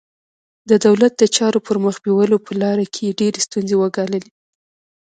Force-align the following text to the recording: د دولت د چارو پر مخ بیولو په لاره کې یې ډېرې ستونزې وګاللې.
د 0.69 0.71
دولت 0.85 1.13
د 1.17 1.23
چارو 1.35 1.59
پر 1.67 1.77
مخ 1.83 1.95
بیولو 2.03 2.37
په 2.45 2.51
لاره 2.61 2.85
کې 2.93 3.01
یې 3.07 3.17
ډېرې 3.19 3.39
ستونزې 3.47 3.75
وګاللې. 3.77 4.21